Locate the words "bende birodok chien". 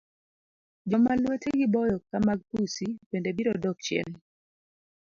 3.09-4.09